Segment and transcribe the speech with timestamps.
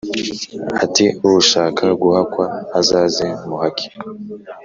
[0.83, 2.45] ati"uwushaka guhakwa
[2.79, 3.87] azaze muhake"